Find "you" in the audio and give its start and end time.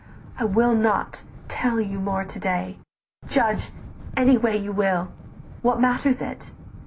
1.79-1.99, 4.57-4.71